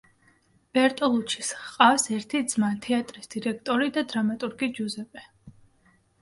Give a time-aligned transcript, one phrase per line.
[0.77, 5.29] ბერტოლუჩის ჰყავს ერთი ძმა, თეატრის დირექტორი და დრამატურგი ჯუზეპე.